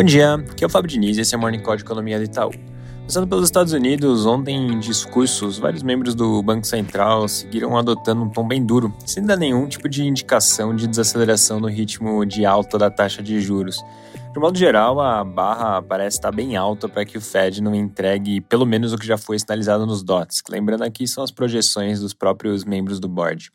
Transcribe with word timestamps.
Bom 0.00 0.04
dia, 0.04 0.36
aqui 0.36 0.64
é 0.64 0.66
o 0.66 0.70
Fábio 0.70 0.88
Diniz 0.88 1.18
e 1.18 1.20
esse 1.20 1.34
é 1.34 1.36
o 1.36 1.40
Morning 1.42 1.58
Call 1.58 1.76
de 1.76 1.82
Economia 1.82 2.16
do 2.16 2.24
Itaú. 2.24 2.50
Começando 3.00 3.28
pelos 3.28 3.44
Estados 3.44 3.74
Unidos, 3.74 4.24
ontem 4.24 4.56
em 4.56 4.78
discursos, 4.78 5.58
vários 5.58 5.82
membros 5.82 6.14
do 6.14 6.42
Banco 6.42 6.66
Central 6.66 7.28
seguiram 7.28 7.76
adotando 7.76 8.22
um 8.22 8.28
tom 8.30 8.48
bem 8.48 8.64
duro, 8.64 8.94
sem 9.04 9.22
dar 9.22 9.36
nenhum 9.36 9.68
tipo 9.68 9.90
de 9.90 10.02
indicação 10.02 10.74
de 10.74 10.86
desaceleração 10.86 11.60
no 11.60 11.68
ritmo 11.68 12.24
de 12.24 12.46
alta 12.46 12.78
da 12.78 12.90
taxa 12.90 13.22
de 13.22 13.42
juros. 13.42 13.84
De 14.32 14.38
modo 14.38 14.56
geral, 14.56 15.00
a 15.00 15.24
barra 15.24 15.82
parece 15.82 16.18
estar 16.18 16.30
bem 16.30 16.56
alta 16.56 16.88
para 16.88 17.04
que 17.04 17.18
o 17.18 17.20
Fed 17.20 17.60
não 17.60 17.74
entregue 17.74 18.40
pelo 18.40 18.64
menos 18.64 18.92
o 18.92 18.96
que 18.96 19.04
já 19.04 19.18
foi 19.18 19.36
sinalizado 19.36 19.84
nos 19.84 20.04
DOTs, 20.04 20.44
lembrando 20.48 20.84
aqui 20.84 21.06
são 21.08 21.24
as 21.24 21.32
projeções 21.32 21.98
dos 21.98 22.14
próprios 22.14 22.64
membros 22.64 23.00
do 23.00 23.08
board. 23.08 23.50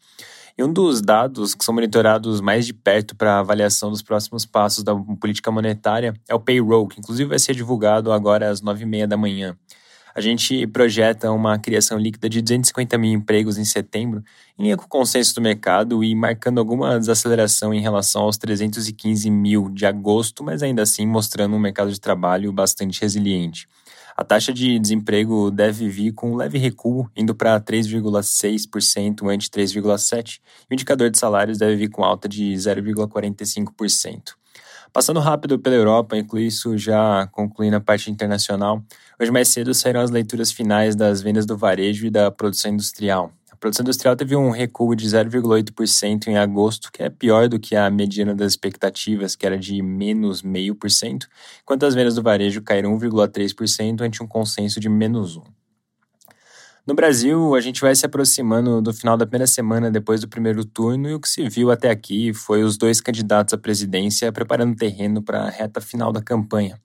E 0.58 0.64
um 0.64 0.72
dos 0.72 1.02
dados 1.02 1.56
que 1.56 1.64
são 1.64 1.74
monitorados 1.74 2.42
mais 2.42 2.66
de 2.66 2.74
perto 2.74 3.16
para 3.16 3.40
avaliação 3.40 3.90
dos 3.90 4.02
próximos 4.02 4.46
passos 4.46 4.84
da 4.84 4.94
política 4.96 5.50
monetária 5.50 6.14
é 6.28 6.36
o 6.36 6.40
payroll, 6.42 6.88
que 6.88 7.00
inclusive 7.00 7.30
vai 7.30 7.40
ser 7.40 7.56
divulgado 7.56 8.12
agora 8.12 8.50
às 8.50 8.62
9h30 8.62 9.08
da 9.08 9.18
manhã. 9.18 9.58
A 10.16 10.22
gente 10.22 10.66
projeta 10.68 11.30
uma 11.30 11.60
criação 11.60 11.98
líquida 12.00 12.30
de 12.30 12.42
250 12.42 12.98
mil 12.98 13.12
empregos 13.12 13.58
em 13.58 13.66
setembro, 13.66 14.24
em 14.58 14.64
linha 14.64 14.78
com 14.78 14.86
o 14.86 14.88
consenso 14.88 15.36
do 15.36 15.42
mercado 15.42 16.02
e 16.06 16.16
marcando 16.16 16.58
alguma 16.58 16.98
desaceleração 16.98 17.74
em 17.74 17.82
relação 17.82 18.22
aos 18.22 18.38
315 18.38 19.30
mil 19.30 19.70
de 19.70 19.86
agosto, 19.86 20.42
mas 20.42 20.64
ainda 20.64 20.84
assim 20.84 21.06
mostrando 21.06 21.54
um 21.54 21.60
mercado 21.60 21.92
de 21.92 22.00
trabalho 22.00 22.54
bastante 22.54 23.02
resiliente. 23.02 23.68
A 24.16 24.24
taxa 24.24 24.54
de 24.54 24.80
desemprego 24.80 25.52
deve 25.52 25.90
vir 25.90 26.14
com 26.14 26.32
um 26.32 26.38
leve 26.38 26.58
recuo, 26.58 27.12
indo 27.14 27.36
para 27.36 27.60
3,6% 27.60 29.30
ante 29.30 29.50
3,7%, 29.50 30.40
e 30.70 30.72
o 30.72 30.74
indicador 30.74 31.10
de 31.10 31.18
salários 31.18 31.58
deve 31.58 31.76
vir 31.76 31.90
com 31.90 32.06
alta 32.06 32.30
de 32.30 32.54
0,45%. 32.54 34.45
Passando 34.96 35.20
rápido 35.20 35.60
pela 35.60 35.76
Europa, 35.76 36.16
inclui 36.16 36.44
isso 36.44 36.78
já 36.78 37.28
concluindo 37.34 37.76
a 37.76 37.82
parte 37.82 38.10
internacional. 38.10 38.82
Hoje 39.20 39.30
mais 39.30 39.50
cedo 39.50 39.74
saíram 39.74 40.00
as 40.00 40.10
leituras 40.10 40.54
finais 40.54 40.96
das 40.96 41.22
vendas 41.22 41.46
do 41.46 41.58
varejo 41.58 42.08
e 42.08 42.10
da 42.10 42.32
produção 42.32 42.72
industrial. 42.72 43.30
A 43.52 43.58
produção 43.58 43.84
industrial 43.84 44.16
teve 44.16 44.38
um 44.38 44.52
recuo 44.52 44.96
de 44.96 45.06
0,8% 45.06 46.28
em 46.28 46.38
agosto, 46.38 46.90
que 46.94 47.04
é 47.04 47.10
pior 47.10 47.50
do 47.50 47.60
que 47.60 47.76
a 47.76 47.90
mediana 47.90 48.34
das 48.34 48.54
expectativas, 48.54 49.36
que 49.36 49.46
era 49.46 49.60
de 49.60 49.82
menos 49.82 50.42
0,5%, 50.42 51.26
enquanto 51.62 51.86
as 51.86 51.94
vendas 51.94 52.16
do 52.16 52.24
varejo 52.24 52.62
caíram 52.62 52.98
1,3% 52.98 54.00
ante 54.00 54.24
um 54.24 54.28
consenso 54.28 54.80
de 54.80 54.88
menos 54.88 55.38
1%. 55.38 55.44
No 56.88 56.94
Brasil, 56.94 57.56
a 57.56 57.62
gente 57.62 57.82
vai 57.82 57.96
se 57.96 58.06
aproximando 58.06 58.80
do 58.80 58.94
final 58.94 59.18
da 59.18 59.26
primeira 59.26 59.48
semana 59.48 59.90
depois 59.90 60.22
do 60.22 60.28
primeiro 60.28 60.64
turno 60.64 61.10
e 61.10 61.16
o 61.16 61.20
que 61.20 61.28
se 61.28 61.50
viu 61.50 61.72
até 61.72 61.90
aqui 61.90 62.32
foi 62.32 62.64
os 62.64 62.78
dois 62.78 63.02
candidatos 63.02 63.56
à 63.56 63.58
presidência 63.58 64.32
preparando 64.32 64.76
terreno 64.76 65.20
para 65.20 65.46
a 65.46 65.50
reta 65.50 65.82
final 65.82 66.14
da 66.14 66.22
campanha. 66.22 66.80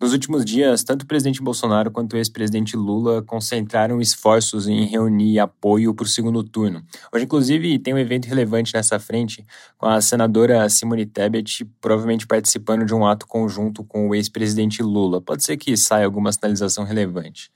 Nos 0.00 0.12
últimos 0.12 0.44
dias, 0.44 0.84
tanto 0.84 1.02
o 1.02 1.06
presidente 1.06 1.42
Bolsonaro 1.42 1.90
quanto 1.90 2.12
o 2.12 2.16
ex-presidente 2.16 2.76
Lula 2.76 3.22
concentraram 3.22 4.00
esforços 4.00 4.68
em 4.68 4.86
reunir 4.86 5.40
apoio 5.40 5.92
para 5.94 6.04
o 6.04 6.08
segundo 6.08 6.44
turno. 6.44 6.84
Hoje, 7.12 7.24
inclusive, 7.24 7.76
tem 7.80 7.92
um 7.92 7.98
evento 7.98 8.26
relevante 8.26 8.72
nessa 8.72 9.00
frente, 9.00 9.44
com 9.76 9.86
a 9.86 10.00
senadora 10.00 10.68
Simone 10.68 11.06
Tebet 11.06 11.64
provavelmente 11.80 12.24
participando 12.24 12.86
de 12.86 12.94
um 12.94 13.04
ato 13.04 13.26
conjunto 13.26 13.82
com 13.82 14.08
o 14.08 14.14
ex-presidente 14.14 14.80
Lula. 14.80 15.20
Pode 15.20 15.42
ser 15.42 15.56
que 15.56 15.76
saia 15.76 16.06
alguma 16.06 16.32
sinalização 16.32 16.84
relevante. 16.84 17.50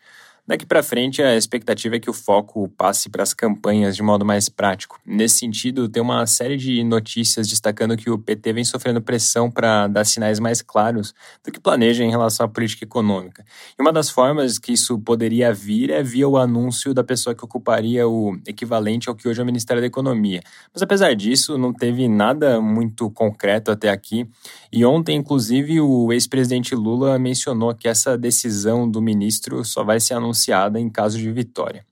Daqui 0.47 0.67
para 0.67 0.83
frente, 0.83 1.23
a 1.23 1.35
expectativa 1.35 1.97
é 1.97 1.99
que 1.99 2.11
o 2.11 2.13
foco 2.13 2.69
passe 2.77 3.09
para 3.09 3.23
as 3.23 3.33
campanhas 3.33 3.97
de 3.97 4.03
modo 4.03 4.27
mais 4.27 4.47
prático. 4.47 5.01
Nesse 5.05 5.39
sentido, 5.39 5.89
tem 5.89 6.03
uma 6.03 6.27
série 6.27 6.59
de 6.59 6.85
notícias 6.85 7.49
destacando 7.49 7.97
que 7.97 8.11
o 8.11 8.19
PT 8.19 8.53
vem 8.53 8.63
sofrendo 8.63 9.01
pressão 9.01 9.51
para 9.51 9.87
dar 9.87 10.05
sinais 10.05 10.39
mais 10.39 10.61
claros 10.61 11.15
do 11.43 11.51
que 11.51 11.59
planeja 11.59 12.05
em 12.05 12.11
relação 12.11 12.45
à 12.45 12.49
política 12.49 12.85
econômica. 12.85 13.43
E 13.79 13.81
uma 13.81 13.91
das 13.91 14.11
formas 14.11 14.59
que 14.59 14.75
isso 14.75 14.99
poderia 14.99 15.51
vir 15.51 15.89
é 15.89 16.03
via 16.03 16.29
o 16.29 16.37
anúncio 16.37 16.93
da 16.93 17.03
pessoa 17.03 17.35
que 17.35 17.43
ocuparia 17.43 18.07
o 18.07 18.39
equivalente 18.47 19.09
ao 19.09 19.15
que 19.15 19.27
hoje 19.27 19.41
é 19.41 19.43
o 19.43 19.47
Ministério 19.47 19.81
da 19.81 19.87
Economia. 19.87 20.43
Mas 20.75 20.83
apesar 20.83 21.15
disso, 21.15 21.57
não 21.57 21.73
teve 21.73 22.07
nada 22.07 22.61
muito 22.61 23.11
concreto 23.11 23.71
até 23.71 23.89
aqui. 23.89 24.29
E 24.71 24.85
ontem, 24.85 25.17
inclusive, 25.17 25.81
o 25.81 26.13
ex-presidente 26.13 26.75
Lula 26.75 27.19
mencionou 27.19 27.75
que 27.75 27.89
essa 27.89 28.19
decisão 28.19 28.87
do 28.87 29.01
ministro 29.01 29.65
só 29.65 29.83
vai 29.83 29.99
ser 29.99 30.13
anunciada 30.13 30.34
anunciada 30.35 30.81
em 30.81 30.91
caso 30.91 31.17
de 31.17 31.31
vitória. 31.31 31.87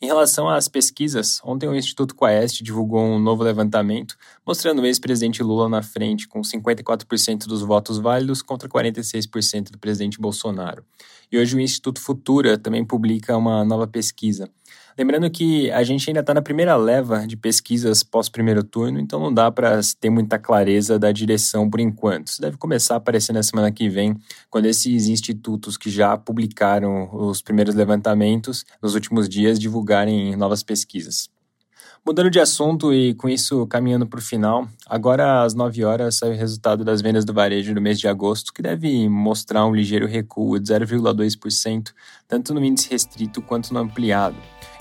Em 0.00 0.06
relação 0.06 0.48
às 0.48 0.66
pesquisas, 0.66 1.40
ontem 1.44 1.68
o 1.68 1.74
Instituto 1.76 2.16
Quaest 2.16 2.60
divulgou 2.60 3.04
um 3.04 3.20
novo 3.20 3.44
levantamento 3.44 4.16
mostrando 4.44 4.82
o 4.82 4.86
ex-presidente 4.86 5.44
Lula 5.44 5.68
na 5.68 5.80
frente, 5.80 6.26
com 6.26 6.40
54% 6.40 7.46
dos 7.46 7.62
votos 7.62 7.98
válidos 7.98 8.42
contra 8.42 8.68
46% 8.68 9.70
do 9.70 9.78
presidente 9.78 10.18
Bolsonaro. 10.18 10.84
E 11.30 11.38
hoje 11.38 11.54
o 11.54 11.60
Instituto 11.60 12.00
Futura 12.00 12.58
também 12.58 12.84
publica 12.84 13.36
uma 13.36 13.64
nova 13.64 13.86
pesquisa. 13.86 14.50
Lembrando 14.96 15.30
que 15.30 15.70
a 15.70 15.82
gente 15.82 16.08
ainda 16.08 16.20
está 16.20 16.34
na 16.34 16.42
primeira 16.42 16.76
leva 16.76 17.26
de 17.26 17.36
pesquisas 17.36 18.02
pós-primeiro 18.02 18.62
turno, 18.62 19.00
então 19.00 19.18
não 19.18 19.32
dá 19.32 19.50
para 19.50 19.80
ter 19.98 20.10
muita 20.10 20.38
clareza 20.38 20.98
da 20.98 21.10
direção 21.10 21.68
por 21.70 21.80
enquanto. 21.80 22.28
Isso 22.28 22.40
deve 22.40 22.58
começar 22.58 22.94
a 22.94 22.96
aparecer 22.98 23.32
na 23.32 23.42
semana 23.42 23.72
que 23.72 23.88
vem, 23.88 24.16
quando 24.50 24.66
esses 24.66 25.08
institutos 25.08 25.78
que 25.78 25.88
já 25.88 26.16
publicaram 26.16 27.08
os 27.12 27.40
primeiros 27.40 27.74
levantamentos 27.74 28.64
nos 28.82 28.94
últimos 28.94 29.28
dias 29.28 29.58
divulgarem 29.58 30.36
novas 30.36 30.62
pesquisas. 30.62 31.30
Mudando 32.04 32.30
de 32.30 32.40
assunto 32.40 32.92
e 32.92 33.14
com 33.14 33.28
isso 33.28 33.64
caminhando 33.68 34.08
para 34.08 34.18
o 34.18 34.22
final, 34.22 34.68
agora 34.88 35.44
às 35.44 35.54
9 35.54 35.84
horas 35.84 36.16
sai 36.16 36.30
o 36.30 36.36
resultado 36.36 36.84
das 36.84 37.00
vendas 37.00 37.24
do 37.24 37.32
varejo 37.32 37.72
no 37.72 37.80
mês 37.80 37.96
de 37.96 38.08
agosto, 38.08 38.52
que 38.52 38.60
deve 38.60 39.08
mostrar 39.08 39.64
um 39.64 39.72
ligeiro 39.72 40.08
recuo 40.08 40.58
de 40.58 40.72
0,2%, 40.72 41.92
tanto 42.32 42.54
no 42.54 42.64
índice 42.64 42.88
restrito 42.90 43.42
quanto 43.42 43.74
no 43.74 43.80
ampliado. 43.80 44.36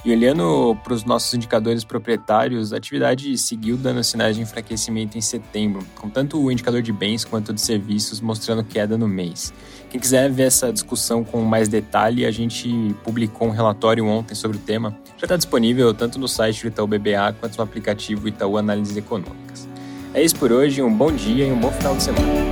E 0.05 0.11
olhando 0.13 0.73
para 0.85 0.93
os 0.93 1.03
nossos 1.03 1.33
indicadores 1.33 1.83
proprietários, 1.83 2.71
a 2.71 2.77
atividade 2.77 3.37
seguiu 3.37 3.75
dando 3.75 4.01
sinais 4.05 4.37
de 4.37 4.41
enfraquecimento 4.41 5.17
em 5.17 5.21
setembro, 5.21 5.85
com 5.95 6.09
tanto 6.09 6.41
o 6.41 6.49
indicador 6.49 6.81
de 6.81 6.93
bens 6.93 7.25
quanto 7.25 7.51
de 7.51 7.59
serviços 7.59 8.21
mostrando 8.21 8.63
queda 8.63 8.97
no 8.97 9.05
mês. 9.05 9.53
Quem 9.89 9.99
quiser 9.99 10.31
ver 10.31 10.43
essa 10.43 10.71
discussão 10.71 11.25
com 11.25 11.41
mais 11.41 11.67
detalhe, 11.67 12.25
a 12.25 12.31
gente 12.31 12.95
publicou 13.03 13.49
um 13.49 13.51
relatório 13.51 14.07
ontem 14.07 14.33
sobre 14.33 14.55
o 14.55 14.61
tema. 14.61 14.97
Já 15.17 15.25
está 15.25 15.35
disponível 15.35 15.93
tanto 15.93 16.17
no 16.17 16.29
site 16.29 16.61
do 16.61 16.67
Itaú 16.69 16.87
BBA 16.87 17.35
quanto 17.37 17.57
no 17.57 17.65
aplicativo 17.65 18.29
Itaú 18.29 18.55
Análises 18.55 18.95
Econômicas. 18.95 19.67
É 20.13 20.23
isso 20.23 20.37
por 20.37 20.53
hoje, 20.53 20.81
um 20.81 20.95
bom 20.95 21.11
dia 21.11 21.47
e 21.47 21.51
um 21.51 21.59
bom 21.59 21.71
final 21.71 21.97
de 21.97 22.03
semana. 22.03 22.50